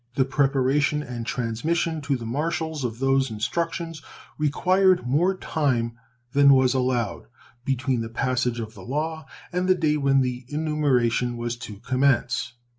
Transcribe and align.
The 0.15 0.25
preparation 0.25 1.03
and 1.03 1.27
transmission 1.27 2.01
to 2.01 2.15
the 2.17 2.25
marshals 2.25 2.83
of 2.83 2.97
those 2.97 3.29
instructions 3.29 4.01
required 4.35 5.05
more 5.05 5.37
time 5.37 5.93
than 6.31 6.55
was 6.55 6.73
then 6.73 6.81
allowed 6.81 7.27
between 7.65 8.01
the 8.01 8.09
passage 8.09 8.59
of 8.59 8.73
the 8.73 8.81
law 8.81 9.27
and 9.53 9.67
the 9.69 9.75
day 9.75 9.97
when 9.97 10.21
the 10.21 10.43
enumeration 10.47 11.37
was 11.37 11.55
to 11.57 11.77
commence. 11.81 12.53